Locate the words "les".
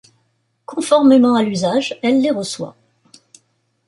2.21-2.31